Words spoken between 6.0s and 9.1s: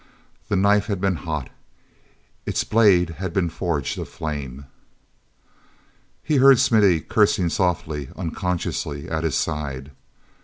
He heard Smithy cursing softly, unconsciously,